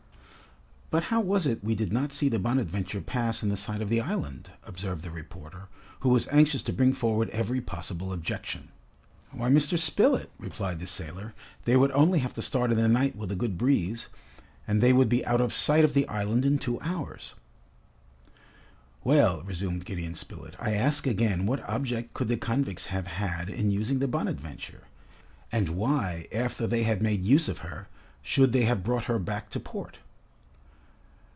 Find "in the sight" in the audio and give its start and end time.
3.41-3.79